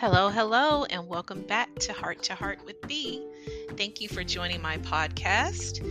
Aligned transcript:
Hello, 0.00 0.28
hello, 0.28 0.84
and 0.84 1.08
welcome 1.08 1.42
back 1.42 1.74
to 1.80 1.92
Heart 1.92 2.22
to 2.22 2.34
Heart 2.36 2.64
with 2.64 2.80
B. 2.82 3.20
Thank 3.76 4.00
you 4.00 4.08
for 4.08 4.22
joining 4.22 4.62
my 4.62 4.78
podcast. 4.78 5.84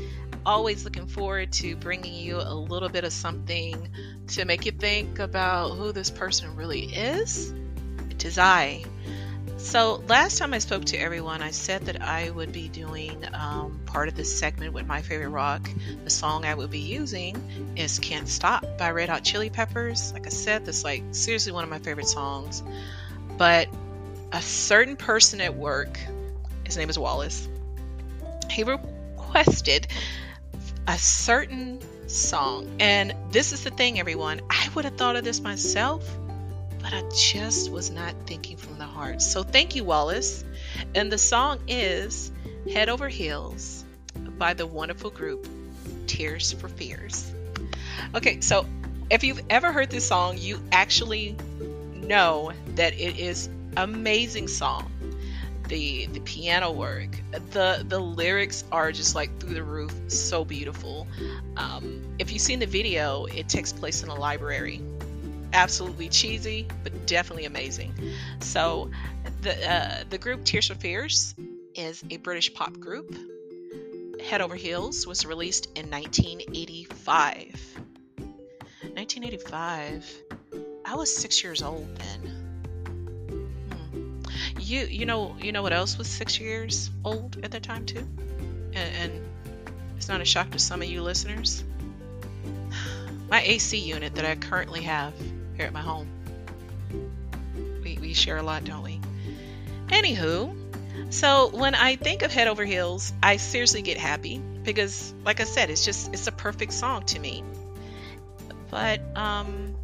Always 0.45 0.85
looking 0.85 1.07
forward 1.07 1.51
to 1.53 1.75
bringing 1.75 2.13
you 2.13 2.37
a 2.37 2.53
little 2.55 2.87
bit 2.87 3.03
of 3.03 3.11
something 3.11 3.89
to 4.27 4.45
make 4.45 4.65
you 4.65 4.71
think 4.71 5.19
about 5.19 5.71
who 5.71 5.91
this 5.91 6.09
person 6.09 6.55
really 6.55 6.85
is. 6.85 7.53
It 8.09 8.23
is 8.23 8.37
I. 8.37 8.85
So, 9.57 10.01
last 10.07 10.37
time 10.37 10.53
I 10.53 10.59
spoke 10.59 10.85
to 10.85 10.97
everyone, 10.97 11.41
I 11.41 11.51
said 11.51 11.87
that 11.87 12.01
I 12.01 12.29
would 12.29 12.53
be 12.53 12.69
doing 12.69 13.25
um, 13.33 13.81
part 13.85 14.07
of 14.07 14.15
this 14.15 14.39
segment 14.39 14.71
with 14.71 14.87
my 14.87 15.01
favorite 15.01 15.31
rock. 15.31 15.69
The 16.05 16.09
song 16.09 16.45
I 16.45 16.55
would 16.55 16.71
be 16.71 16.79
using 16.79 17.73
is 17.75 17.99
Can't 17.99 18.29
Stop 18.29 18.63
by 18.77 18.91
Red 18.91 19.09
Hot 19.09 19.25
Chili 19.25 19.49
Peppers. 19.49 20.13
Like 20.13 20.27
I 20.27 20.29
said, 20.29 20.65
that's 20.65 20.85
like 20.85 21.03
seriously 21.11 21.51
one 21.51 21.65
of 21.65 21.69
my 21.69 21.79
favorite 21.79 22.07
songs. 22.07 22.63
But 23.37 23.67
a 24.31 24.41
certain 24.41 24.95
person 24.95 25.41
at 25.41 25.55
work, 25.55 25.99
his 26.65 26.77
name 26.77 26.89
is 26.89 26.99
Wallace, 26.99 27.47
he 28.49 28.63
requested 28.63 29.87
a 30.87 30.97
certain 30.97 31.79
song. 32.07 32.69
And 32.79 33.13
this 33.31 33.51
is 33.51 33.63
the 33.63 33.69
thing, 33.71 33.99
everyone. 33.99 34.41
I 34.49 34.69
would 34.75 34.85
have 34.85 34.95
thought 34.95 35.15
of 35.15 35.23
this 35.23 35.41
myself, 35.41 36.07
but 36.81 36.93
I 36.93 37.03
just 37.15 37.71
was 37.71 37.91
not 37.91 38.15
thinking 38.25 38.57
from 38.57 38.77
the 38.77 38.85
heart. 38.85 39.21
So 39.21 39.43
thank 39.43 39.75
you, 39.75 39.83
Wallace. 39.83 40.43
And 40.95 41.11
the 41.11 41.17
song 41.17 41.59
is 41.67 42.31
Head 42.71 42.89
Over 42.89 43.09
Heels 43.09 43.83
by 44.37 44.53
the 44.53 44.65
wonderful 44.65 45.09
group 45.09 45.47
Tears 46.07 46.53
for 46.53 46.69
Fears. 46.69 47.31
Okay, 48.15 48.41
so 48.41 48.65
if 49.09 49.23
you've 49.23 49.41
ever 49.49 49.71
heard 49.71 49.89
this 49.89 50.07
song, 50.07 50.37
you 50.37 50.61
actually 50.71 51.35
know 51.95 52.51
that 52.75 52.93
it 52.93 53.19
is 53.19 53.49
amazing 53.77 54.47
song. 54.47 54.91
The 55.67 56.05
the 56.07 56.21
piano 56.21 56.71
work, 56.71 57.09
the 57.51 57.83
the 57.85 57.99
lyrics 57.99 58.63
are 58.71 58.91
just 58.91 59.15
like 59.15 59.37
through 59.39 59.53
the 59.53 59.63
roof, 59.63 59.93
so 60.07 60.45
beautiful. 60.45 61.07
Um, 61.57 62.03
if 62.19 62.31
you've 62.31 62.41
seen 62.41 62.59
the 62.59 62.67
video, 62.67 63.25
it 63.25 63.49
takes 63.49 63.73
place 63.73 64.01
in 64.01 64.09
a 64.09 64.15
library. 64.15 64.81
Absolutely 65.51 66.09
cheesy, 66.09 66.67
but 66.83 67.05
definitely 67.05 67.45
amazing. 67.45 67.93
So, 68.39 68.91
the 69.41 69.69
uh, 69.69 70.03
the 70.09 70.17
group 70.17 70.45
Tears 70.45 70.67
for 70.67 70.75
Fears 70.75 71.35
is 71.75 72.03
a 72.09 72.17
British 72.17 72.53
pop 72.53 72.79
group. 72.79 73.13
Head 74.21 74.41
Over 74.41 74.55
Heels 74.55 75.05
was 75.05 75.25
released 75.25 75.65
in 75.77 75.91
1985. 75.91 77.35
1985. 78.17 80.21
I 80.85 80.95
was 80.95 81.13
six 81.13 81.43
years 81.43 81.61
old 81.61 81.87
then 81.97 82.46
you 84.67 84.85
you 84.85 85.05
know 85.05 85.35
you 85.39 85.51
know 85.51 85.61
what 85.61 85.73
else 85.73 85.97
was 85.97 86.07
six 86.07 86.39
years 86.39 86.89
old 87.03 87.37
at 87.43 87.51
that 87.51 87.63
time 87.63 87.85
too, 87.85 88.05
and, 88.73 88.95
and 88.95 89.11
it's 89.95 90.07
not 90.07 90.21
a 90.21 90.25
shock 90.25 90.51
to 90.51 90.59
some 90.59 90.81
of 90.81 90.87
you 90.87 91.01
listeners. 91.01 91.63
My 93.29 93.41
AC 93.41 93.77
unit 93.77 94.15
that 94.15 94.25
I 94.25 94.35
currently 94.35 94.83
have 94.83 95.13
here 95.55 95.65
at 95.65 95.73
my 95.73 95.81
home. 95.81 96.07
We 97.83 97.97
we 97.99 98.13
share 98.13 98.37
a 98.37 98.43
lot, 98.43 98.63
don't 98.63 98.83
we? 98.83 98.99
Anywho, 99.87 100.55
so 101.09 101.49
when 101.49 101.75
I 101.75 101.95
think 101.95 102.21
of 102.21 102.31
Head 102.31 102.47
Over 102.47 102.65
Heels, 102.65 103.13
I 103.23 103.37
seriously 103.37 103.81
get 103.81 103.97
happy 103.97 104.41
because, 104.63 105.13
like 105.23 105.39
I 105.39 105.45
said, 105.45 105.69
it's 105.69 105.83
just 105.85 106.13
it's 106.13 106.27
a 106.27 106.31
perfect 106.31 106.73
song 106.73 107.05
to 107.07 107.19
me. 107.19 107.43
But 108.69 109.01
um, 109.15 109.76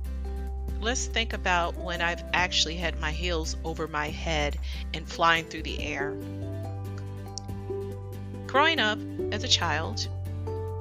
let's 0.83 1.05
think 1.05 1.33
about 1.33 1.77
when 1.77 2.01
I've 2.01 2.23
actually 2.33 2.75
had 2.75 2.99
my 2.99 3.11
heels 3.11 3.55
over 3.63 3.87
my 3.87 4.09
head 4.09 4.59
and 4.93 5.07
flying 5.07 5.45
through 5.45 5.63
the 5.63 5.81
air. 5.81 6.13
Growing 8.47 8.79
up 8.79 8.99
as 9.31 9.43
a 9.43 9.47
child, 9.47 10.07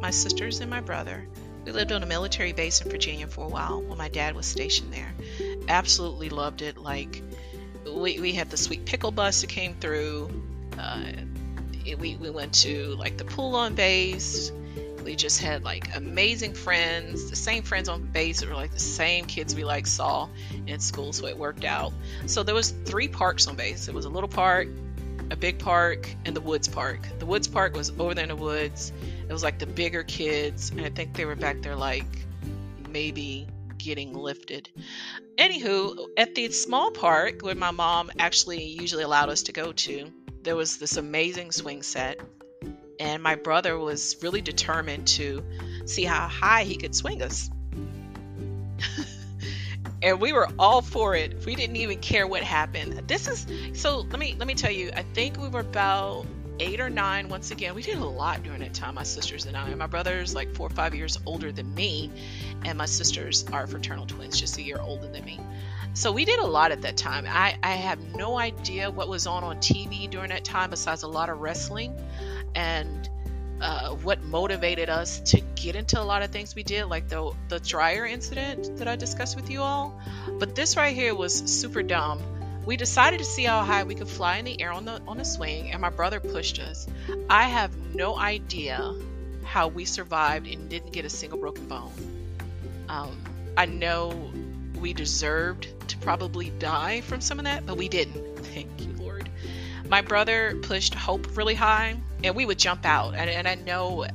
my 0.00 0.10
sisters 0.10 0.60
and 0.60 0.68
my 0.68 0.80
brother, 0.80 1.26
we 1.64 1.70
lived 1.70 1.92
on 1.92 2.02
a 2.02 2.06
military 2.06 2.52
base 2.52 2.80
in 2.80 2.90
Virginia 2.90 3.28
for 3.28 3.44
a 3.44 3.48
while 3.48 3.80
when 3.80 3.96
my 3.96 4.08
dad 4.08 4.34
was 4.34 4.46
stationed 4.46 4.92
there. 4.92 5.14
Absolutely 5.68 6.28
loved 6.28 6.62
it. 6.62 6.76
Like, 6.76 7.22
we, 7.86 8.18
we 8.18 8.32
had 8.32 8.50
the 8.50 8.56
sweet 8.56 8.84
pickle 8.84 9.12
bus 9.12 9.42
that 9.42 9.50
came 9.50 9.74
through. 9.74 10.42
Uh, 10.76 11.04
we, 11.98 12.16
we 12.16 12.30
went 12.30 12.54
to 12.54 12.96
like 12.96 13.16
the 13.16 13.24
pool 13.24 13.54
on 13.54 13.74
base 13.76 14.50
we 15.04 15.16
just 15.16 15.40
had 15.40 15.64
like 15.64 15.94
amazing 15.96 16.54
friends, 16.54 17.30
the 17.30 17.36
same 17.36 17.62
friends 17.62 17.88
on 17.88 18.02
base 18.02 18.40
that 18.40 18.48
were 18.48 18.54
like 18.54 18.72
the 18.72 18.78
same 18.78 19.24
kids 19.24 19.54
we 19.54 19.64
like 19.64 19.86
saw 19.86 20.28
in 20.66 20.80
school, 20.80 21.12
so 21.12 21.26
it 21.26 21.36
worked 21.36 21.64
out. 21.64 21.92
So 22.26 22.42
there 22.42 22.54
was 22.54 22.70
three 22.70 23.08
parks 23.08 23.46
on 23.46 23.56
base. 23.56 23.88
It 23.88 23.94
was 23.94 24.04
a 24.04 24.08
little 24.08 24.28
park, 24.28 24.68
a 25.30 25.36
big 25.36 25.58
park, 25.58 26.14
and 26.24 26.36
the 26.36 26.40
woods 26.40 26.68
park. 26.68 27.00
The 27.18 27.26
woods 27.26 27.48
park 27.48 27.74
was 27.74 27.90
over 27.98 28.14
there 28.14 28.24
in 28.24 28.28
the 28.28 28.36
woods. 28.36 28.92
It 29.28 29.32
was 29.32 29.42
like 29.42 29.58
the 29.58 29.66
bigger 29.66 30.02
kids, 30.02 30.70
and 30.70 30.80
I 30.80 30.90
think 30.90 31.14
they 31.14 31.24
were 31.24 31.36
back 31.36 31.62
there 31.62 31.76
like 31.76 32.06
maybe 32.88 33.46
getting 33.78 34.14
lifted. 34.14 34.68
Anywho, 35.38 36.06
at 36.16 36.34
the 36.34 36.50
small 36.52 36.90
park 36.90 37.42
where 37.42 37.54
my 37.54 37.70
mom 37.70 38.10
actually 38.18 38.62
usually 38.64 39.02
allowed 39.02 39.28
us 39.28 39.42
to 39.44 39.52
go 39.52 39.72
to, 39.72 40.12
there 40.42 40.56
was 40.56 40.76
this 40.76 40.96
amazing 40.96 41.52
swing 41.52 41.82
set 41.82 42.20
and 43.02 43.20
my 43.20 43.34
brother 43.34 43.76
was 43.76 44.16
really 44.22 44.40
determined 44.40 45.08
to 45.08 45.42
see 45.86 46.04
how 46.04 46.28
high 46.28 46.62
he 46.62 46.76
could 46.76 46.94
swing 46.94 47.20
us. 47.20 47.50
and 50.02 50.20
we 50.20 50.32
were 50.32 50.48
all 50.56 50.82
for 50.82 51.16
it. 51.16 51.44
We 51.44 51.56
didn't 51.56 51.76
even 51.76 51.98
care 51.98 52.28
what 52.28 52.44
happened. 52.44 53.08
This 53.08 53.26
is 53.26 53.44
so 53.78 53.98
let 53.98 54.20
me 54.20 54.36
let 54.38 54.46
me 54.46 54.54
tell 54.54 54.70
you, 54.70 54.92
I 54.94 55.02
think 55.02 55.36
we 55.36 55.48
were 55.48 55.60
about 55.60 56.26
eight 56.60 56.78
or 56.78 56.88
nine 56.88 57.28
once 57.28 57.50
again. 57.50 57.74
We 57.74 57.82
did 57.82 57.98
a 57.98 58.04
lot 58.04 58.44
during 58.44 58.60
that 58.60 58.72
time, 58.72 58.94
my 58.94 59.02
sisters 59.02 59.46
and 59.46 59.56
I. 59.56 59.74
My 59.74 59.88
brother's 59.88 60.32
like 60.32 60.54
four 60.54 60.68
or 60.68 60.70
five 60.70 60.94
years 60.94 61.18
older 61.26 61.50
than 61.50 61.74
me, 61.74 62.08
and 62.64 62.78
my 62.78 62.86
sisters 62.86 63.44
are 63.52 63.66
fraternal 63.66 64.06
twins, 64.06 64.38
just 64.38 64.58
a 64.58 64.62
year 64.62 64.78
older 64.80 65.08
than 65.08 65.24
me. 65.24 65.40
So 65.94 66.10
we 66.10 66.24
did 66.24 66.38
a 66.38 66.46
lot 66.46 66.72
at 66.72 66.82
that 66.82 66.96
time. 66.96 67.26
I, 67.28 67.56
I 67.62 67.72
have 67.72 68.14
no 68.14 68.38
idea 68.38 68.90
what 68.90 69.08
was 69.08 69.26
on 69.26 69.44
on 69.44 69.58
TV 69.58 70.08
during 70.08 70.30
that 70.30 70.44
time 70.44 70.70
besides 70.70 71.02
a 71.02 71.08
lot 71.08 71.28
of 71.28 71.40
wrestling 71.40 71.94
and 72.54 73.08
uh, 73.60 73.90
what 73.96 74.22
motivated 74.22 74.88
us 74.88 75.20
to 75.20 75.40
get 75.54 75.76
into 75.76 76.00
a 76.00 76.02
lot 76.02 76.22
of 76.22 76.30
things 76.30 76.54
we 76.54 76.62
did, 76.62 76.86
like 76.86 77.08
the 77.08 77.32
the 77.48 77.60
dryer 77.60 78.04
incident 78.04 78.78
that 78.78 78.88
I 78.88 78.96
discussed 78.96 79.36
with 79.36 79.50
you 79.50 79.60
all. 79.60 80.00
But 80.38 80.54
this 80.54 80.76
right 80.76 80.94
here 80.96 81.14
was 81.14 81.34
super 81.34 81.82
dumb. 81.82 82.20
We 82.64 82.76
decided 82.76 83.18
to 83.18 83.24
see 83.24 83.44
how 83.44 83.62
high 83.62 83.84
we 83.84 83.94
could 83.94 84.08
fly 84.08 84.38
in 84.38 84.46
the 84.46 84.60
air 84.60 84.72
on 84.72 84.84
the 84.84 85.00
on 85.06 85.18
the 85.18 85.24
swing, 85.24 85.70
and 85.70 85.80
my 85.80 85.90
brother 85.90 86.18
pushed 86.18 86.58
us. 86.58 86.88
I 87.30 87.44
have 87.44 87.94
no 87.94 88.16
idea 88.16 88.94
how 89.44 89.68
we 89.68 89.84
survived 89.84 90.48
and 90.48 90.68
didn't 90.68 90.92
get 90.92 91.04
a 91.04 91.10
single 91.10 91.38
broken 91.38 91.68
bone. 91.68 91.92
Um, 92.88 93.16
I 93.56 93.66
know 93.66 94.32
we 94.80 94.92
deserved 94.92 95.68
probably 96.02 96.50
die 96.58 97.00
from 97.00 97.20
some 97.20 97.38
of 97.38 97.44
that, 97.46 97.64
but 97.66 97.76
we 97.76 97.88
didn't. 97.88 98.38
Thank 98.46 98.68
you, 98.80 98.92
Lord. 98.98 99.28
My 99.88 100.02
brother 100.02 100.56
pushed 100.62 100.94
Hope 100.94 101.36
really 101.36 101.54
high, 101.54 101.96
and 102.22 102.36
we 102.36 102.46
would 102.46 102.58
jump 102.58 102.84
out. 102.84 103.14
And, 103.14 103.30
and 103.30 103.48
I 103.48 103.54
know 103.54 104.06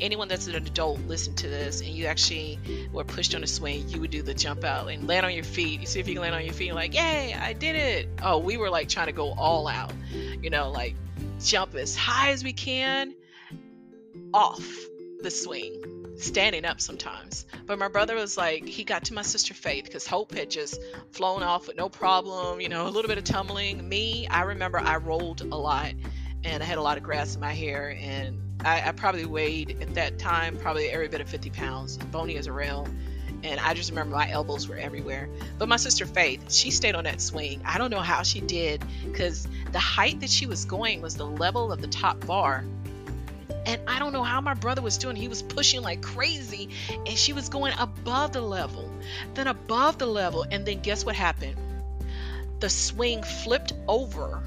anyone 0.00 0.28
that's 0.28 0.46
an 0.46 0.54
adult 0.54 1.00
listen 1.06 1.34
to 1.34 1.48
this 1.48 1.80
and 1.80 1.90
you 1.90 2.06
actually 2.06 2.58
were 2.92 3.04
pushed 3.04 3.34
on 3.34 3.42
a 3.42 3.46
swing, 3.46 3.88
you 3.88 4.00
would 4.00 4.10
do 4.10 4.22
the 4.22 4.34
jump 4.34 4.64
out 4.64 4.88
and 4.88 5.06
land 5.08 5.26
on 5.26 5.34
your 5.34 5.44
feet. 5.44 5.80
You 5.80 5.86
see 5.86 6.00
if 6.00 6.08
you 6.08 6.14
can 6.14 6.22
land 6.22 6.34
on 6.34 6.44
your 6.44 6.54
feet, 6.54 6.72
like, 6.74 6.94
yay, 6.94 7.34
I 7.34 7.52
did 7.52 7.76
it. 7.76 8.08
Oh, 8.22 8.38
we 8.38 8.56
were 8.56 8.70
like 8.70 8.88
trying 8.88 9.06
to 9.06 9.12
go 9.12 9.32
all 9.32 9.66
out, 9.66 9.92
you 10.42 10.50
know, 10.50 10.70
like 10.70 10.94
jump 11.42 11.74
as 11.74 11.96
high 11.96 12.30
as 12.30 12.44
we 12.44 12.52
can 12.52 13.14
off 14.32 14.66
the 15.20 15.30
swing, 15.30 15.97
standing 16.18 16.64
up 16.64 16.80
sometimes. 16.80 17.46
But 17.66 17.78
my 17.78 17.88
brother 17.88 18.14
was 18.14 18.36
like, 18.36 18.66
he 18.66 18.84
got 18.84 19.04
to 19.04 19.14
my 19.14 19.22
sister 19.22 19.54
Faith 19.54 19.84
because 19.84 20.06
Hope 20.06 20.34
had 20.34 20.50
just 20.50 20.80
flown 21.12 21.42
off 21.42 21.68
with 21.68 21.76
no 21.76 21.88
problem, 21.88 22.60
you 22.60 22.68
know, 22.68 22.86
a 22.86 22.90
little 22.90 23.08
bit 23.08 23.18
of 23.18 23.24
tumbling. 23.24 23.88
Me, 23.88 24.26
I 24.28 24.42
remember 24.42 24.78
I 24.78 24.96
rolled 24.96 25.40
a 25.40 25.56
lot 25.56 25.92
and 26.44 26.62
I 26.62 26.66
had 26.66 26.78
a 26.78 26.82
lot 26.82 26.96
of 26.96 27.02
grass 27.02 27.34
in 27.34 27.40
my 27.40 27.52
hair, 27.52 27.96
and 28.00 28.40
I, 28.64 28.88
I 28.88 28.92
probably 28.92 29.26
weighed 29.26 29.78
at 29.80 29.94
that 29.94 30.18
time 30.18 30.56
probably 30.56 30.88
every 30.88 31.08
bit 31.08 31.20
of 31.20 31.28
50 31.28 31.50
pounds, 31.50 31.96
bony 31.96 32.36
as 32.36 32.46
a 32.46 32.52
rail. 32.52 32.86
And 33.44 33.60
I 33.60 33.74
just 33.74 33.90
remember 33.90 34.16
my 34.16 34.28
elbows 34.30 34.68
were 34.68 34.76
everywhere. 34.76 35.28
But 35.58 35.68
my 35.68 35.76
sister 35.76 36.06
Faith, 36.06 36.52
she 36.52 36.72
stayed 36.72 36.96
on 36.96 37.04
that 37.04 37.20
swing. 37.20 37.62
I 37.64 37.78
don't 37.78 37.90
know 37.90 38.00
how 38.00 38.24
she 38.24 38.40
did 38.40 38.82
because 39.04 39.46
the 39.70 39.78
height 39.78 40.20
that 40.20 40.30
she 40.30 40.46
was 40.46 40.64
going 40.64 41.02
was 41.02 41.14
the 41.14 41.26
level 41.26 41.70
of 41.70 41.80
the 41.80 41.86
top 41.86 42.26
bar. 42.26 42.64
And 43.68 43.82
I 43.86 43.98
don't 43.98 44.14
know 44.14 44.24
how 44.24 44.40
my 44.40 44.54
brother 44.54 44.80
was 44.80 44.96
doing. 44.96 45.14
He 45.14 45.28
was 45.28 45.42
pushing 45.42 45.82
like 45.82 46.00
crazy, 46.00 46.70
and 47.06 47.18
she 47.18 47.34
was 47.34 47.50
going 47.50 47.74
above 47.78 48.32
the 48.32 48.40
level, 48.40 48.90
then 49.34 49.46
above 49.46 49.98
the 49.98 50.06
level. 50.06 50.46
And 50.50 50.64
then 50.64 50.80
guess 50.80 51.04
what 51.04 51.14
happened? 51.14 51.56
The 52.60 52.70
swing 52.70 53.22
flipped 53.22 53.74
over 53.86 54.42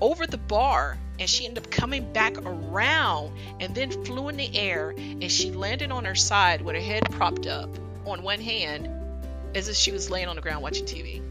over 0.00 0.26
the 0.26 0.38
bar 0.38 0.98
and 1.18 1.28
she 1.28 1.46
ended 1.46 1.64
up 1.64 1.70
coming 1.70 2.12
back 2.12 2.36
around 2.38 3.32
and 3.60 3.74
then 3.74 3.90
flew 4.04 4.28
in 4.28 4.36
the 4.36 4.54
air 4.56 4.90
and 4.90 5.30
she 5.30 5.50
landed 5.50 5.90
on 5.90 6.04
her 6.04 6.14
side 6.14 6.60
with 6.60 6.74
her 6.74 6.82
head 6.82 7.02
propped 7.12 7.46
up 7.46 7.70
on 8.04 8.22
one 8.22 8.40
hand 8.40 8.88
as 9.54 9.68
if 9.68 9.76
she 9.76 9.92
was 9.92 10.10
laying 10.10 10.28
on 10.28 10.36
the 10.36 10.42
ground 10.42 10.62
watching 10.62 10.84
TV. 10.84 11.22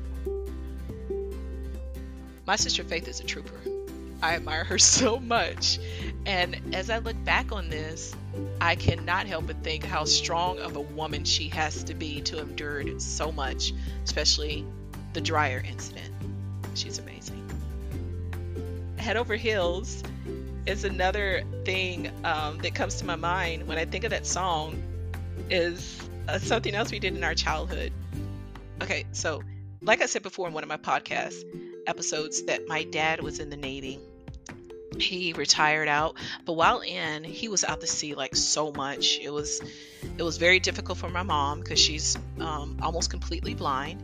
My 2.47 2.55
sister 2.55 2.83
Faith 2.83 3.07
is 3.07 3.19
a 3.19 3.23
trooper. 3.23 3.74
I 4.21 4.35
admire 4.35 4.63
her 4.63 4.77
so 4.79 5.19
much. 5.19 5.79
And 6.25 6.59
as 6.73 6.89
I 6.89 6.99
look 6.99 7.21
back 7.23 7.51
on 7.51 7.69
this, 7.69 8.15
I 8.59 8.75
cannot 8.75 9.27
help 9.27 9.47
but 9.47 9.63
think 9.63 9.83
how 9.83 10.05
strong 10.05 10.59
of 10.59 10.75
a 10.75 10.81
woman 10.81 11.23
she 11.23 11.49
has 11.49 11.83
to 11.85 11.93
be 11.93 12.21
to 12.21 12.37
have 12.37 12.49
endured 12.49 13.01
so 13.01 13.31
much, 13.31 13.73
especially 14.03 14.65
the 15.13 15.21
dryer 15.21 15.63
incident. 15.65 16.13
She's 16.73 16.99
amazing. 16.99 17.41
Head 18.97 19.17
over 19.17 19.35
heels 19.35 20.03
is 20.65 20.83
another 20.83 21.43
thing 21.63 22.11
um, 22.23 22.57
that 22.59 22.73
comes 22.73 22.95
to 22.95 23.05
my 23.05 23.15
mind 23.15 23.67
when 23.67 23.77
I 23.77 23.85
think 23.85 24.03
of 24.03 24.11
that 24.11 24.25
song. 24.25 24.81
Is 25.49 25.99
uh, 26.27 26.39
something 26.39 26.73
else 26.73 26.91
we 26.91 26.97
did 26.97 27.15
in 27.15 27.23
our 27.23 27.35
childhood. 27.35 27.91
Okay, 28.81 29.05
so 29.11 29.43
like 29.81 30.01
I 30.01 30.07
said 30.07 30.23
before 30.23 30.47
in 30.47 30.53
one 30.53 30.63
of 30.63 30.69
my 30.69 30.77
podcast 30.77 31.43
episodes, 31.87 32.43
that 32.43 32.67
my 32.67 32.83
dad 32.83 33.21
was 33.21 33.39
in 33.39 33.49
the 33.49 33.57
Navy 33.57 33.99
he 34.99 35.33
retired 35.33 35.87
out 35.87 36.15
but 36.45 36.53
while 36.53 36.79
in 36.79 37.23
he 37.23 37.47
was 37.47 37.63
out 37.63 37.81
to 37.81 37.87
sea 37.87 38.15
like 38.15 38.35
so 38.35 38.71
much. 38.71 39.19
It 39.19 39.29
was 39.29 39.61
it 40.17 40.23
was 40.23 40.37
very 40.37 40.59
difficult 40.59 40.97
for 40.97 41.09
my 41.09 41.23
mom 41.23 41.59
because 41.59 41.79
she's 41.79 42.17
um, 42.39 42.79
almost 42.81 43.09
completely 43.09 43.53
blind 43.53 44.01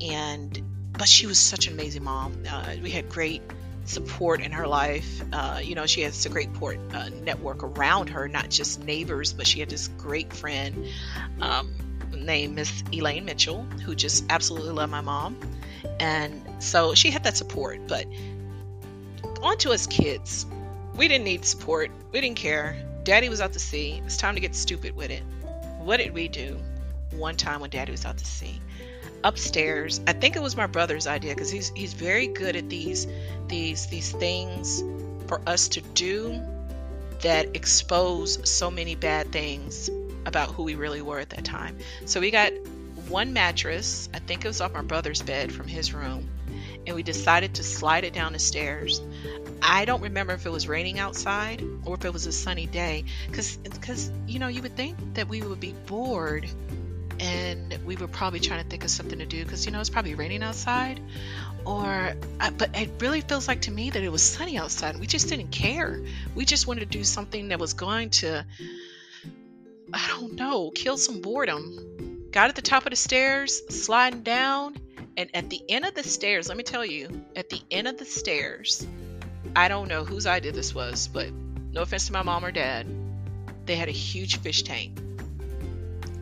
and 0.00 0.62
but 0.92 1.08
she 1.08 1.26
was 1.26 1.38
such 1.38 1.66
an 1.66 1.74
amazing 1.74 2.04
mom. 2.04 2.44
Uh, 2.48 2.74
we 2.82 2.90
had 2.90 3.08
great 3.08 3.42
support 3.84 4.40
in 4.40 4.52
her 4.52 4.66
life. 4.66 5.22
Uh, 5.32 5.60
you 5.62 5.74
know 5.74 5.86
she 5.86 6.02
has 6.02 6.24
a 6.26 6.28
great 6.28 6.52
port, 6.54 6.78
uh, 6.92 7.08
network 7.22 7.62
around 7.62 8.08
her 8.08 8.28
not 8.28 8.48
just 8.48 8.82
neighbors 8.82 9.32
but 9.32 9.46
she 9.46 9.60
had 9.60 9.68
this 9.68 9.88
great 9.88 10.32
friend 10.32 10.86
um, 11.40 11.72
named 12.12 12.54
miss 12.54 12.82
elaine 12.92 13.24
mitchell 13.24 13.62
who 13.84 13.94
just 13.94 14.24
absolutely 14.30 14.70
loved 14.70 14.90
my 14.90 15.00
mom 15.00 15.36
and 16.00 16.42
so 16.58 16.94
she 16.94 17.10
had 17.10 17.24
that 17.24 17.36
support 17.36 17.80
but 17.86 18.06
on 19.44 19.58
to 19.58 19.70
us 19.70 19.86
kids. 19.86 20.46
We 20.96 21.06
didn't 21.08 21.24
need 21.24 21.44
support. 21.44 21.90
We 22.12 22.20
didn't 22.20 22.36
care. 22.36 22.76
Daddy 23.02 23.28
was 23.28 23.40
out 23.40 23.52
to 23.52 23.58
sea. 23.58 24.00
It's 24.06 24.16
time 24.16 24.34
to 24.34 24.40
get 24.40 24.54
stupid 24.54 24.96
with 24.96 25.10
it. 25.10 25.22
What 25.78 25.98
did 25.98 26.14
we 26.14 26.28
do 26.28 26.58
one 27.10 27.36
time 27.36 27.60
when 27.60 27.70
Daddy 27.70 27.92
was 27.92 28.06
out 28.06 28.16
to 28.16 28.24
sea? 28.24 28.60
Upstairs, 29.22 30.00
I 30.06 30.12
think 30.12 30.36
it 30.36 30.42
was 30.42 30.56
my 30.56 30.66
brother's 30.66 31.06
idea 31.06 31.34
because 31.34 31.50
he's 31.50 31.70
he's 31.74 31.92
very 31.92 32.26
good 32.26 32.56
at 32.56 32.68
these 32.68 33.06
these 33.48 33.86
these 33.86 34.12
things 34.12 34.82
for 35.26 35.40
us 35.46 35.68
to 35.68 35.80
do 35.80 36.40
that 37.22 37.54
expose 37.54 38.48
so 38.48 38.70
many 38.70 38.94
bad 38.94 39.32
things 39.32 39.88
about 40.26 40.50
who 40.50 40.62
we 40.62 40.74
really 40.74 41.02
were 41.02 41.18
at 41.18 41.30
that 41.30 41.44
time. 41.44 41.78
So 42.04 42.20
we 42.20 42.30
got 42.30 42.52
one 43.08 43.32
mattress, 43.32 44.08
I 44.14 44.18
think 44.18 44.44
it 44.44 44.48
was 44.48 44.60
off 44.60 44.72
my 44.72 44.82
brother's 44.82 45.22
bed 45.22 45.52
from 45.52 45.68
his 45.68 45.92
room, 45.92 46.28
and 46.86 46.94
we 46.96 47.02
decided 47.02 47.54
to 47.54 47.62
slide 47.62 48.04
it 48.04 48.12
down 48.12 48.32
the 48.32 48.38
stairs. 48.38 49.00
I 49.62 49.84
don't 49.84 50.02
remember 50.02 50.34
if 50.34 50.44
it 50.46 50.50
was 50.50 50.68
raining 50.68 50.98
outside 50.98 51.62
or 51.84 51.94
if 51.94 52.04
it 52.04 52.12
was 52.12 52.26
a 52.26 52.32
sunny 52.32 52.66
day 52.66 53.04
cuz 53.32 53.58
you 54.26 54.38
know 54.38 54.48
you 54.48 54.60
would 54.60 54.76
think 54.76 54.96
that 55.14 55.26
we 55.26 55.40
would 55.40 55.60
be 55.60 55.72
bored 55.86 56.46
and 57.18 57.78
we 57.86 57.96
were 57.96 58.08
probably 58.08 58.40
trying 58.40 58.62
to 58.62 58.68
think 58.68 58.84
of 58.84 58.90
something 58.90 59.18
to 59.20 59.26
do 59.26 59.42
cuz 59.46 59.64
you 59.64 59.72
know 59.72 59.80
it's 59.80 59.88
probably 59.88 60.14
raining 60.14 60.42
outside 60.42 61.00
or 61.64 62.14
but 62.58 62.76
it 62.76 62.90
really 63.00 63.22
feels 63.22 63.48
like 63.48 63.62
to 63.62 63.70
me 63.70 63.88
that 63.88 64.02
it 64.02 64.10
was 64.10 64.22
sunny 64.22 64.58
outside. 64.58 64.98
We 65.00 65.06
just 65.06 65.28
didn't 65.28 65.48
care. 65.48 66.02
We 66.34 66.44
just 66.44 66.66
wanted 66.66 66.80
to 66.80 66.98
do 66.98 67.04
something 67.04 67.48
that 67.48 67.58
was 67.58 67.72
going 67.72 68.10
to 68.20 68.44
I 69.92 70.08
don't 70.08 70.34
know, 70.34 70.70
kill 70.70 70.96
some 70.96 71.20
boredom. 71.20 71.93
Got 72.34 72.48
at 72.48 72.56
the 72.56 72.62
top 72.62 72.84
of 72.84 72.90
the 72.90 72.96
stairs, 72.96 73.62
sliding 73.68 74.24
down, 74.24 74.76
and 75.16 75.30
at 75.36 75.50
the 75.50 75.62
end 75.68 75.84
of 75.84 75.94
the 75.94 76.02
stairs, 76.02 76.48
let 76.48 76.56
me 76.56 76.64
tell 76.64 76.84
you, 76.84 77.24
at 77.36 77.48
the 77.48 77.62
end 77.70 77.86
of 77.86 77.96
the 77.96 78.04
stairs, 78.04 78.84
I 79.54 79.68
don't 79.68 79.86
know 79.86 80.04
whose 80.04 80.26
idea 80.26 80.50
this 80.50 80.74
was, 80.74 81.06
but 81.06 81.28
no 81.70 81.82
offense 81.82 82.08
to 82.08 82.12
my 82.12 82.24
mom 82.24 82.44
or 82.44 82.50
dad, 82.50 82.88
they 83.66 83.76
had 83.76 83.88
a 83.88 83.92
huge 83.92 84.40
fish 84.40 84.64
tank. 84.64 84.98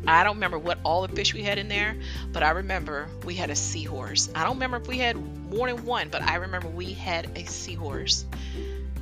I 0.06 0.23
don't 0.23 0.35
remember 0.35 0.59
what 0.59 0.81
all 0.85 1.00
the 1.00 1.17
fish 1.17 1.32
we 1.32 1.44
had 1.44 1.56
in 1.56 1.69
there, 1.69 1.97
but 2.31 2.43
I 2.43 2.50
remember 2.50 3.08
we 3.25 3.35
had 3.35 3.49
a 3.49 3.56
seahorse. 3.56 4.29
I 4.35 4.44
don't 4.44 4.56
remember 4.56 4.76
if 4.76 4.88
we 4.88 4.99
had 4.99 5.17
more 5.50 5.73
than 5.73 5.82
one, 5.87 6.11
but 6.11 6.20
I 6.20 6.35
remember 6.35 6.69
we 6.69 6.93
had 6.93 7.38
a 7.38 7.47
seahorse. 7.47 8.26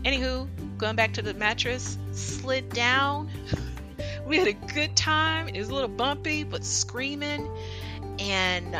Anywho, 0.05 0.47
going 0.79 0.95
back 0.95 1.15
to 1.15 1.23
the 1.23 1.35
mattress, 1.35 1.99
slid 2.13 2.69
down. 2.69 3.29
we 4.31 4.39
had 4.39 4.47
a 4.47 4.53
good 4.53 4.95
time. 4.95 5.49
It 5.49 5.59
was 5.59 5.71
a 5.71 5.75
little 5.75 5.89
bumpy, 5.89 6.45
but 6.45 6.65
screaming. 6.65 7.51
And 8.21 8.77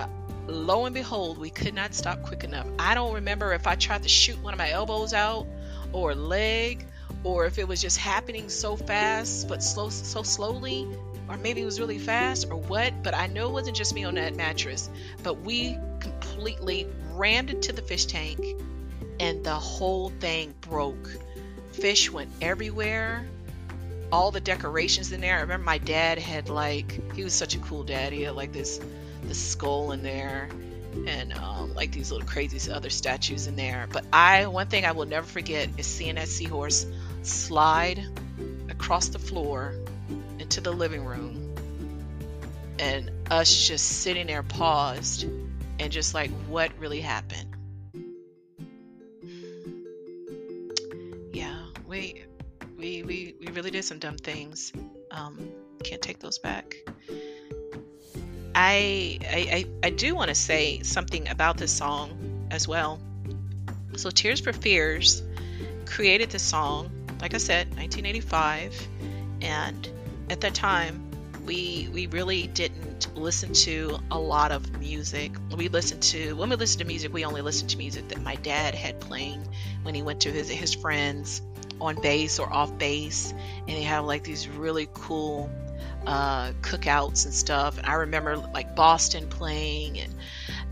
lo 0.47 0.87
and 0.87 0.95
behold, 0.95 1.39
we 1.39 1.51
could 1.51 1.75
not 1.75 1.93
stop 1.93 2.23
quick 2.23 2.45
enough. 2.45 2.69
I 2.79 2.95
don't 2.95 3.15
remember 3.15 3.53
if 3.53 3.67
I 3.67 3.75
tried 3.75 4.05
to 4.05 4.09
shoot 4.09 4.41
one 4.43 4.55
of 4.55 4.59
my 4.59 4.71
elbows 4.71 5.13
out 5.13 5.49
or 5.93 6.15
leg 6.15 6.87
or 7.25 7.47
if 7.47 7.59
it 7.59 7.67
was 7.67 7.83
just 7.83 7.99
happening 7.99 8.49
so 8.49 8.77
fast 8.77 9.49
but 9.49 9.63
slow 9.63 9.91
so 9.91 10.23
slowly 10.23 10.89
or 11.29 11.37
maybe 11.37 11.63
it 11.63 11.65
was 11.65 11.81
really 11.81 11.99
fast 11.99 12.47
or 12.49 12.57
what, 12.57 13.03
but 13.03 13.15
I 13.15 13.27
know 13.27 13.49
it 13.49 13.53
wasn't 13.53 13.77
just 13.77 13.93
me 13.93 14.05
on 14.05 14.15
that 14.15 14.37
mattress. 14.37 14.89
But 15.25 15.41
we 15.41 15.77
completely 15.99 16.87
rammed 17.15 17.51
into 17.51 17.73
the 17.73 17.83
fish 17.83 18.07
tank 18.07 18.41
and 19.19 19.45
the 19.45 19.55
whole 19.55 20.11
thing 20.21 20.55
broke. 20.61 21.11
Fish 21.73 22.11
went 22.11 22.31
everywhere. 22.41 23.27
All 24.13 24.31
the 24.31 24.41
decorations 24.41 25.13
in 25.13 25.21
there. 25.21 25.37
I 25.37 25.41
remember 25.41 25.65
my 25.65 25.79
dad 25.79 26.19
had 26.19 26.49
like 26.49 27.15
he 27.15 27.25
was 27.25 27.35
such 27.35 27.55
a 27.55 27.59
cool 27.59 27.85
dad. 27.85 28.13
He 28.13 28.23
had 28.23 28.35
like 28.35 28.53
this 28.53 28.81
the 29.23 29.35
skull 29.35 29.93
in 29.93 30.03
there 30.03 30.49
and 31.07 31.33
um, 31.35 31.75
like 31.75 31.93
these 31.93 32.11
little 32.11 32.27
crazy 32.27 32.71
other 32.71 32.91
statues 32.91 33.47
in 33.47 33.57
there. 33.57 33.87
But 33.91 34.05
I, 34.13 34.47
one 34.47 34.67
thing 34.67 34.85
I 34.85 34.93
will 34.93 35.07
never 35.07 35.27
forget 35.27 35.69
is 35.79 35.87
seeing 35.87 36.17
that 36.17 36.29
seahorse 36.29 36.87
slide 37.23 38.05
across 38.69 39.09
the 39.09 39.19
floor 39.19 39.75
into 40.39 40.61
the 40.61 40.73
living 40.73 41.05
room, 41.05 41.55
and 42.79 43.11
us 43.31 43.69
just 43.69 43.87
sitting 43.87 44.27
there 44.27 44.43
paused 44.43 45.27
and 45.79 45.93
just 45.93 46.15
like, 46.15 46.31
what 46.49 46.71
really 46.79 47.01
happened? 47.01 47.57
Yeah, 51.33 51.57
we 51.87 52.25
we 52.81 53.03
we 53.03 53.35
we 53.41 53.49
really 53.53 53.71
did 53.71 53.85
some 53.85 53.99
dumb 53.99 54.17
things. 54.17 54.73
Um, 55.11 55.51
can't 55.85 56.01
take 56.01 56.19
those 56.19 56.39
back. 56.39 56.77
I, 58.55 59.19
I, 59.23 59.65
I 59.85 59.91
do 59.91 60.15
want 60.15 60.29
to 60.29 60.35
say 60.35 60.83
something 60.83 61.29
about 61.29 61.57
this 61.57 61.73
song 61.73 62.49
as 62.51 62.67
well. 62.67 63.01
So, 63.97 64.11
Tears 64.11 64.41
for 64.41 64.53
Fears 64.53 65.23
created 65.87 66.31
this 66.31 66.43
song, 66.43 66.91
like 67.21 67.35
I 67.35 67.39
said, 67.39 67.69
1985, 67.77 68.89
and 69.41 69.89
at 70.31 70.41
that 70.41 70.55
time, 70.55 71.11
we 71.45 71.89
we 71.93 72.07
really 72.09 72.49
didn't 72.49 73.15
listen 73.15 73.53
to 73.53 73.99
a 74.11 74.19
lot 74.19 74.53
of 74.53 74.79
music. 74.81 75.33
We 75.57 75.69
listened 75.69 76.03
to 76.05 76.35
when 76.35 76.51
we 76.51 76.57
listened 76.57 76.81
to 76.81 76.87
music, 76.87 77.13
we 77.13 77.25
only 77.25 77.43
listened 77.43 77.71
to 77.71 77.79
music 77.79 78.09
that 78.09 78.23
my 78.23 78.35
dad 78.37 78.75
had 78.75 79.01
playing 79.01 79.47
when 79.83 79.95
he 79.95 80.03
went 80.03 80.21
to 80.23 80.33
visit 80.33 80.57
his 80.57 80.75
friends 80.75 81.43
on 81.81 82.01
base 82.01 82.39
or 82.39 82.53
off 82.53 82.77
base, 82.79 83.33
and 83.33 83.69
they 83.69 83.83
have 83.83 84.05
like 84.05 84.25
these 84.25 84.49
really 84.49 84.89
cool 84.95 85.51
uh, 86.07 86.53
cookouts 86.63 87.25
and 87.25 87.35
stuff. 87.35 87.79
And 87.79 87.87
I 87.87 87.95
remember 87.95 88.37
like 88.37 88.75
Boston 88.75 89.29
playing 89.29 89.99
and, 89.99 90.15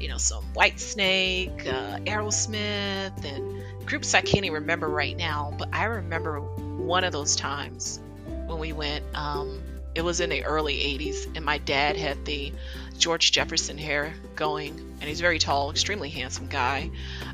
you 0.00 0.08
know, 0.08 0.18
some 0.18 0.44
Whitesnake, 0.54 1.66
uh, 1.66 1.98
Aerosmith, 2.00 3.24
and 3.24 3.62
groups 3.86 4.14
I 4.14 4.20
can't 4.20 4.44
even 4.44 4.54
remember 4.54 4.88
right 4.88 5.16
now. 5.16 5.54
But 5.58 5.68
I 5.72 5.84
remember 5.84 6.40
one 6.40 7.04
of 7.04 7.12
those 7.12 7.36
times 7.36 8.00
when 8.46 8.58
we 8.58 8.72
went. 8.72 9.04
Um, 9.14 9.60
it 9.98 10.04
was 10.04 10.20
in 10.20 10.30
the 10.30 10.44
early 10.44 10.76
80s, 10.76 11.36
and 11.36 11.44
my 11.44 11.58
dad 11.58 11.96
had 11.96 12.24
the 12.24 12.52
George 12.98 13.32
Jefferson 13.32 13.76
hair 13.76 14.14
going, 14.36 14.70
and 15.00 15.08
he's 15.08 15.20
very 15.20 15.40
tall, 15.40 15.72
extremely 15.72 16.08
handsome 16.08 16.46
guy. 16.46 16.90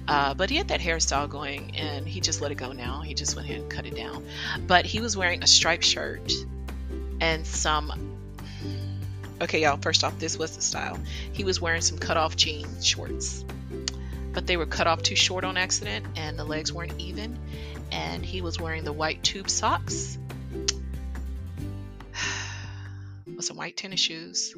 Uh, 0.08 0.32
but 0.32 0.48
he 0.48 0.56
had 0.56 0.68
that 0.68 0.80
hairstyle 0.80 1.28
going, 1.28 1.76
and 1.76 2.08
he 2.08 2.20
just 2.20 2.40
let 2.40 2.52
it 2.52 2.54
go 2.54 2.72
now. 2.72 3.02
He 3.02 3.12
just 3.12 3.36
went 3.36 3.48
ahead 3.48 3.60
and 3.60 3.70
cut 3.70 3.84
it 3.84 3.94
down. 3.94 4.24
But 4.66 4.86
he 4.86 5.00
was 5.00 5.14
wearing 5.14 5.42
a 5.42 5.46
striped 5.46 5.84
shirt 5.84 6.32
and 7.20 7.46
some 7.46 8.16
okay 9.40 9.62
y'all 9.62 9.76
first 9.76 10.04
off 10.04 10.18
this 10.18 10.38
was 10.38 10.56
the 10.56 10.62
style 10.62 10.98
he 11.32 11.44
was 11.44 11.60
wearing 11.60 11.80
some 11.80 11.98
cut 11.98 12.16
off 12.16 12.36
jean 12.36 12.66
shorts 12.82 13.44
but 14.32 14.46
they 14.46 14.56
were 14.56 14.66
cut 14.66 14.86
off 14.86 15.02
too 15.02 15.16
short 15.16 15.44
on 15.44 15.56
accident 15.56 16.04
and 16.16 16.38
the 16.38 16.44
legs 16.44 16.72
weren't 16.72 16.98
even 17.00 17.38
and 17.92 18.24
he 18.24 18.42
was 18.42 18.60
wearing 18.60 18.84
the 18.84 18.92
white 18.92 19.22
tube 19.22 19.48
socks 19.48 20.18
with 23.36 23.44
some 23.44 23.56
white 23.56 23.76
tennis 23.76 24.00
shoes. 24.00 24.54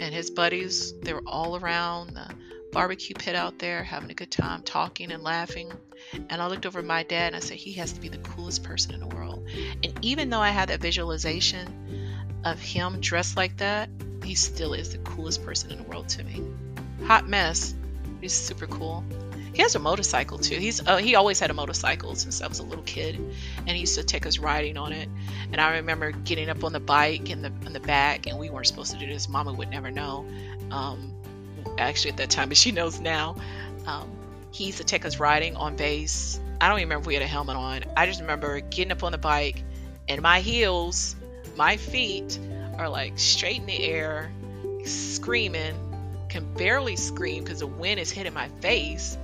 And 0.00 0.14
his 0.14 0.30
buddies 0.30 0.94
they 1.00 1.12
were 1.12 1.22
all 1.26 1.56
around 1.56 2.14
the 2.14 2.28
barbecue 2.72 3.14
pit 3.14 3.34
out 3.34 3.58
there 3.58 3.82
having 3.82 4.10
a 4.10 4.14
good 4.14 4.30
time 4.30 4.62
talking 4.62 5.12
and 5.12 5.22
laughing. 5.22 5.72
And 6.30 6.40
i 6.40 6.46
looked 6.46 6.66
over 6.66 6.78
at 6.78 6.84
my 6.84 7.02
dad 7.02 7.28
and 7.28 7.36
i 7.36 7.40
said 7.40 7.56
he 7.56 7.72
has 7.74 7.92
to 7.92 8.00
be 8.00 8.08
the 8.08 8.18
coolest 8.18 8.62
person 8.62 8.94
in 8.94 9.00
the 9.00 9.14
world. 9.14 9.46
And 9.82 9.92
even 10.02 10.30
though 10.30 10.40
i 10.40 10.50
had 10.50 10.68
that 10.70 10.80
visualization 10.80 11.68
of 12.44 12.58
him 12.60 13.00
dressed 13.00 13.36
like 13.36 13.56
that 13.58 13.90
he 14.24 14.34
still 14.34 14.74
is 14.74 14.92
the 14.92 14.98
coolest 14.98 15.44
person 15.44 15.70
in 15.70 15.78
the 15.78 15.84
world 15.84 16.08
to 16.10 16.24
me. 16.24 16.42
Hot 17.06 17.28
mess 17.28 17.74
he's 18.20 18.32
super 18.32 18.66
cool 18.66 19.04
He 19.52 19.62
has 19.62 19.74
a 19.74 19.78
motorcycle 19.78 20.38
too. 20.38 20.56
He's 20.56 20.86
uh, 20.86 20.98
he 20.98 21.16
always 21.16 21.40
had 21.40 21.50
a 21.50 21.54
motorcycle 21.54 22.14
since 22.14 22.40
I 22.40 22.46
was 22.46 22.60
a 22.60 22.62
little 22.62 22.84
kid, 22.84 23.16
and 23.16 23.68
he 23.68 23.78
used 23.78 23.96
to 23.96 24.04
take 24.04 24.26
us 24.26 24.38
riding 24.38 24.76
on 24.76 24.92
it. 24.92 25.08
And 25.52 25.60
I 25.60 25.78
remember 25.78 26.12
getting 26.12 26.48
up 26.48 26.62
on 26.62 26.72
the 26.72 26.80
bike 26.80 27.30
in 27.30 27.42
the 27.42 27.52
in 27.66 27.72
the 27.72 27.80
back, 27.80 28.26
and 28.26 28.38
we 28.38 28.48
weren't 28.50 28.68
supposed 28.68 28.92
to 28.92 28.98
do 28.98 29.06
this. 29.06 29.28
Mama 29.28 29.52
would 29.52 29.70
never 29.70 29.90
know. 29.90 30.24
Um, 30.70 31.14
actually, 31.78 32.12
at 32.12 32.16
that 32.18 32.30
time, 32.30 32.48
but 32.48 32.56
she 32.56 32.70
knows 32.70 33.00
now. 33.00 33.36
Um, 33.86 34.10
he 34.52 34.66
used 34.66 34.78
to 34.78 34.84
take 34.84 35.04
us 35.04 35.18
riding 35.18 35.56
on 35.56 35.76
base. 35.76 36.38
I 36.60 36.68
don't 36.68 36.78
even 36.78 36.88
remember 36.88 37.02
if 37.02 37.06
we 37.06 37.14
had 37.14 37.22
a 37.22 37.26
helmet 37.26 37.56
on. 37.56 37.82
I 37.96 38.06
just 38.06 38.20
remember 38.20 38.60
getting 38.60 38.92
up 38.92 39.02
on 39.02 39.12
the 39.12 39.18
bike, 39.18 39.62
and 40.08 40.22
my 40.22 40.40
heels, 40.40 41.16
my 41.56 41.76
feet 41.76 42.38
are 42.78 42.88
like 42.88 43.18
straight 43.18 43.58
in 43.58 43.66
the 43.66 43.84
air, 43.84 44.30
screaming. 44.84 45.74
Can 46.28 46.54
barely 46.54 46.94
scream 46.94 47.42
because 47.42 47.58
the 47.58 47.66
wind 47.66 47.98
is 47.98 48.12
hitting 48.12 48.32
my 48.32 48.46
face 48.60 49.18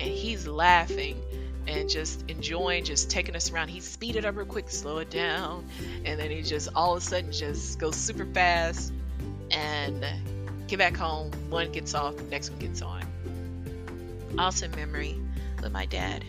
and 0.00 0.10
he's 0.10 0.46
laughing 0.46 1.20
and 1.66 1.88
just 1.88 2.24
enjoying 2.28 2.84
just 2.84 3.10
taking 3.10 3.36
us 3.36 3.52
around. 3.52 3.68
He 3.68 3.80
speeded 3.80 4.24
up 4.24 4.36
real 4.36 4.46
quick, 4.46 4.70
slow 4.70 4.98
it 4.98 5.10
down, 5.10 5.66
and 6.04 6.18
then 6.18 6.30
he 6.30 6.42
just 6.42 6.70
all 6.74 6.96
of 6.96 7.02
a 7.02 7.04
sudden 7.04 7.30
just 7.30 7.78
goes 7.78 7.96
super 7.96 8.24
fast 8.24 8.92
and 9.50 10.04
get 10.66 10.78
back 10.78 10.96
home. 10.96 11.30
One 11.50 11.70
gets 11.70 11.94
off, 11.94 12.16
the 12.16 12.22
next 12.24 12.50
one 12.50 12.58
gets 12.58 12.82
on. 12.82 13.04
Awesome 14.38 14.70
memory 14.72 15.16
with 15.62 15.72
my 15.72 15.86
dad. 15.86 16.24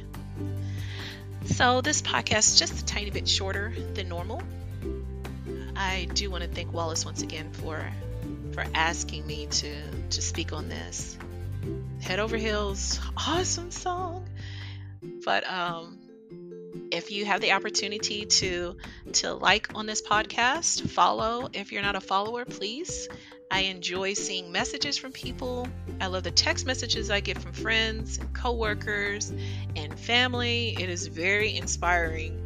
So 1.46 1.82
this 1.82 2.02
podcast 2.02 2.54
is 2.54 2.60
just 2.60 2.82
a 2.82 2.86
tiny 2.86 3.10
bit 3.10 3.28
shorter 3.28 3.74
than 3.94 4.10
normal. 4.10 4.44
I 5.76 6.08
do 6.14 6.30
want 6.30 6.44
to 6.44 6.50
thank 6.50 6.74
Wallace 6.74 7.06
once 7.06 7.22
again 7.22 7.52
for 7.54 7.84
for 8.52 8.66
asking 8.76 9.26
me 9.26 9.48
to 9.48 9.74
to 10.12 10.22
speak 10.22 10.52
on 10.54 10.68
this. 10.68 11.18
Head 12.02 12.20
Over 12.20 12.36
Heels, 12.36 13.00
awesome 13.16 13.72
song. 13.72 14.28
But 15.24 15.48
um, 15.50 16.00
if 16.92 17.12
you 17.12 17.26
have 17.26 17.42
the 17.42 17.52
opportunity 17.54 18.26
to 18.26 18.76
to 19.14 19.34
like 19.34 19.70
on 19.76 19.86
this 19.86 20.02
podcast, 20.02 20.90
follow. 20.90 21.48
If 21.54 21.72
you're 21.72 21.84
not 21.84 21.96
a 21.96 22.02
follower, 22.02 22.44
please. 22.46 23.08
I 23.52 23.62
enjoy 23.62 24.14
seeing 24.14 24.52
messages 24.52 24.98
from 24.98 25.12
people. 25.12 25.68
I 26.00 26.08
love 26.08 26.24
the 26.24 26.32
text 26.32 26.66
messages 26.66 27.12
I 27.12 27.20
get 27.20 27.38
from 27.38 27.52
friends 27.52 28.18
and 28.18 28.34
coworkers 28.34 29.32
and 29.76 29.98
family. 30.00 30.76
It 30.80 30.90
is 30.90 31.08
very 31.08 31.56
inspiring. 31.56 32.46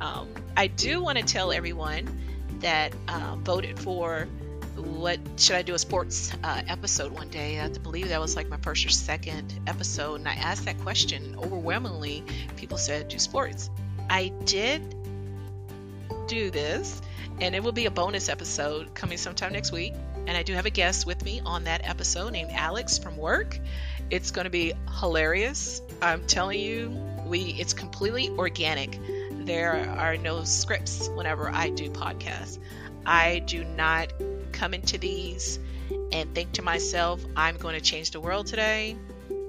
Um, 0.00 0.28
I 0.56 0.66
do 0.66 1.02
want 1.02 1.18
to 1.18 1.24
tell 1.24 1.52
everyone 1.52 2.20
that 2.60 2.92
uh, 3.06 3.36
voted 3.36 3.78
for 3.78 4.26
what 4.76 5.18
should 5.36 5.56
I 5.56 5.62
do 5.62 5.74
a 5.74 5.78
sports 5.78 6.32
uh, 6.44 6.62
episode 6.68 7.12
one 7.12 7.28
day? 7.28 7.60
I 7.60 7.68
believe 7.68 8.08
that 8.08 8.20
was 8.20 8.36
like 8.36 8.48
my 8.48 8.58
first 8.58 8.84
or 8.84 8.90
second 8.90 9.58
episode, 9.66 10.16
and 10.16 10.28
I 10.28 10.34
asked 10.34 10.64
that 10.66 10.78
question. 10.78 11.36
Overwhelmingly, 11.38 12.24
people 12.56 12.78
said 12.78 13.08
do 13.08 13.18
sports. 13.18 13.70
I 14.10 14.28
did 14.44 14.94
do 16.26 16.50
this, 16.50 17.00
and 17.40 17.54
it 17.54 17.62
will 17.62 17.72
be 17.72 17.86
a 17.86 17.90
bonus 17.90 18.28
episode 18.28 18.94
coming 18.94 19.18
sometime 19.18 19.52
next 19.52 19.72
week. 19.72 19.94
And 20.26 20.36
I 20.36 20.42
do 20.42 20.54
have 20.54 20.66
a 20.66 20.70
guest 20.70 21.06
with 21.06 21.24
me 21.24 21.40
on 21.44 21.64
that 21.64 21.88
episode 21.88 22.32
named 22.32 22.50
Alex 22.52 22.98
from 22.98 23.16
work. 23.16 23.58
It's 24.10 24.30
going 24.30 24.44
to 24.44 24.50
be 24.50 24.72
hilarious. 25.00 25.82
I'm 26.02 26.26
telling 26.26 26.60
you, 26.60 26.90
we 27.26 27.40
it's 27.40 27.72
completely 27.72 28.30
organic. 28.30 28.98
There 29.30 29.72
are 29.96 30.16
no 30.16 30.44
scripts 30.44 31.08
whenever 31.08 31.48
I 31.48 31.70
do 31.70 31.90
podcasts. 31.90 32.58
I 33.06 33.38
do 33.38 33.64
not 33.64 34.12
come 34.56 34.74
into 34.74 34.98
these 34.98 35.58
and 36.12 36.34
think 36.34 36.52
to 36.52 36.62
myself, 36.62 37.24
I'm 37.36 37.56
going 37.56 37.74
to 37.74 37.80
change 37.80 38.10
the 38.10 38.20
world 38.20 38.46
today. 38.46 38.96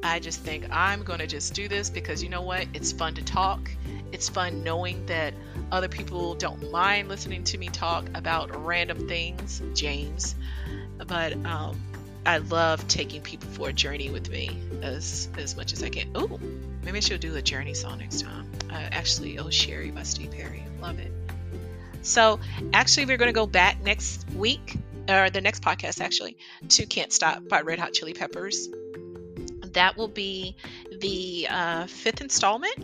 I 0.04 0.20
just 0.20 0.42
think 0.42 0.68
I'm 0.72 1.04
going 1.04 1.20
to 1.20 1.28
just 1.28 1.54
do 1.54 1.68
this 1.68 1.90
because 1.90 2.22
you 2.22 2.30
know 2.30 2.42
what? 2.42 2.68
It's 2.74 2.92
fun 2.92 3.16
to 3.16 3.24
talk. 3.24 3.72
It's 4.12 4.30
fun 4.30 4.64
knowing 4.64 5.06
that 5.08 5.34
other 5.72 5.88
people 5.88 6.36
don't 6.36 6.72
mind 6.72 7.10
listening 7.10 7.44
to 7.46 7.58
me 7.58 7.68
talk 7.68 8.06
about 8.14 8.66
random 8.66 9.08
things, 9.08 9.62
James. 9.74 10.36
But 10.98 11.34
um, 11.46 11.82
I 12.26 12.38
love 12.38 12.88
taking 12.88 13.22
people 13.22 13.50
for 13.50 13.70
a 13.70 13.74
journey 13.74 14.10
with 14.10 14.30
me 14.30 14.50
as 14.82 15.30
as 15.38 15.56
much 15.56 15.74
as 15.74 15.84
I 15.84 15.90
can. 15.90 16.12
Oh, 16.16 16.40
maybe 16.84 17.02
she'll 17.02 17.18
do 17.18 17.36
a 17.36 17.42
journey 17.42 17.74
song 17.74 18.00
next 18.00 18.22
time. 18.22 18.50
Uh, 18.70 18.74
actually, 18.74 19.40
Oh 19.40 19.50
Sherrie 19.50 19.92
by 19.92 20.04
Steve 20.04 20.32
Perry. 20.32 20.64
Love 20.82 21.00
it. 21.00 21.12
So 22.02 22.40
actually, 22.74 23.06
we're 23.08 23.18
going 23.18 23.30
to 23.30 23.34
go 23.34 23.48
back 23.48 23.82
next 23.84 24.30
week 24.32 24.78
or 25.10 25.30
the 25.30 25.42
next 25.42 25.64
podcast 25.64 26.02
actually, 26.02 26.38
to 26.70 26.86
Can't 26.86 27.12
Stop 27.12 27.48
by 27.48 27.62
Red 27.62 27.80
Hot 27.80 27.94
Chili 27.94 28.14
Peppers. 28.14 28.70
That 29.74 29.98
will 29.98 30.08
be 30.08 30.56
the 31.00 31.48
uh, 31.50 31.88
fifth 31.88 32.22
installment. 32.22 32.76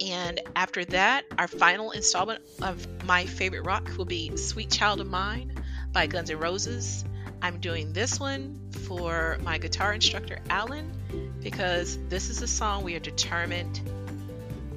And 0.00 0.40
after 0.56 0.84
that, 0.86 1.24
our 1.38 1.48
final 1.48 1.92
installment 1.92 2.42
of 2.62 3.04
My 3.04 3.26
Favorite 3.26 3.64
Rock 3.64 3.90
will 3.96 4.04
be 4.04 4.36
Sweet 4.36 4.70
Child 4.70 5.00
of 5.00 5.06
Mine 5.06 5.52
by 5.92 6.06
Guns 6.06 6.30
N' 6.30 6.38
Roses. 6.38 7.04
I'm 7.40 7.60
doing 7.60 7.92
this 7.92 8.18
one 8.18 8.58
for 8.86 9.38
my 9.42 9.58
guitar 9.58 9.92
instructor, 9.92 10.40
Alan, 10.50 10.92
because 11.40 11.98
this 12.08 12.30
is 12.30 12.42
a 12.42 12.48
song 12.48 12.82
we 12.82 12.96
are 12.96 13.00
determined 13.00 13.80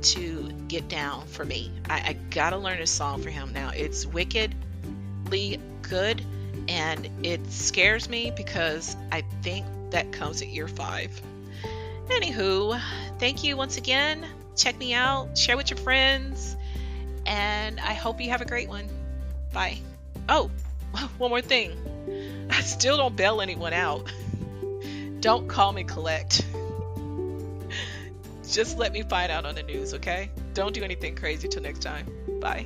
to 0.03 0.51
get 0.67 0.87
down 0.87 1.25
for 1.27 1.45
me. 1.45 1.71
I, 1.89 1.95
I 1.95 2.13
gotta 2.29 2.57
learn 2.57 2.79
a 2.79 2.87
song 2.87 3.21
for 3.21 3.29
him 3.29 3.53
now. 3.53 3.71
It's 3.75 4.05
wickedly 4.05 5.59
good 5.81 6.23
and 6.71 7.09
it 7.21 7.51
scares 7.51 8.07
me 8.07 8.31
because 8.31 8.95
I 9.11 9.23
think 9.41 9.65
that 9.89 10.13
comes 10.13 10.41
at 10.41 10.47
year 10.47 10.69
five. 10.69 11.21
Anywho, 12.07 12.79
thank 13.19 13.43
you 13.43 13.57
once 13.57 13.77
again. 13.77 14.25
Check 14.55 14.77
me 14.77 14.93
out, 14.93 15.37
share 15.37 15.57
with 15.57 15.69
your 15.69 15.77
friends, 15.77 16.55
and 17.25 17.77
I 17.79 17.93
hope 17.93 18.21
you 18.21 18.29
have 18.29 18.39
a 18.39 18.45
great 18.45 18.69
one. 18.69 18.87
Bye. 19.51 19.79
Oh, 20.29 20.49
one 21.17 21.29
more 21.29 21.41
thing. 21.41 22.47
I 22.49 22.61
still 22.61 22.95
don't 22.95 23.17
bail 23.17 23.41
anyone 23.41 23.73
out. 23.73 24.11
Don't 25.19 25.47
call 25.47 25.71
me 25.71 25.83
collect. 25.83 26.43
Just 28.49 28.79
let 28.79 28.91
me 28.91 29.03
find 29.03 29.31
out 29.31 29.45
on 29.45 29.53
the 29.53 29.61
news, 29.61 29.93
okay? 29.93 30.31
Don't 30.55 30.73
do 30.73 30.83
anything 30.83 31.15
crazy 31.15 31.47
till 31.47 31.61
next 31.61 31.83
time. 31.83 32.07
Bye. 32.41 32.65